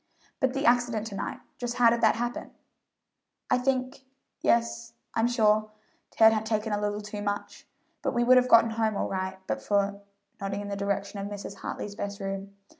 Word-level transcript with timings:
"But 0.39 0.55
the 0.55 0.65
accident 0.65 1.05
to 1.05 1.15
night, 1.15 1.41
just 1.59 1.75
how 1.75 1.91
did 1.91 2.01
that 2.01 2.15
happen?" 2.15 2.49
"I 3.51 3.59
think 3.59 4.01
yes, 4.41 4.93
I'm 5.13 5.27
sure 5.27 5.69
Ted 6.09 6.33
had 6.33 6.43
taken 6.43 6.73
a 6.73 6.81
little 6.81 7.01
too 7.01 7.21
much; 7.21 7.67
but 8.01 8.11
we 8.15 8.23
would 8.23 8.37
have 8.37 8.49
gotten 8.49 8.71
home 8.71 8.97
all 8.97 9.09
right 9.09 9.37
but 9.45 9.61
for" 9.61 10.01
nodding 10.41 10.61
in 10.61 10.69
the 10.69 10.75
direction 10.75 11.19
of 11.19 11.27
Mrs. 11.27 11.57
Hartley's 11.57 11.93
best 11.93 12.19
room. 12.19 12.55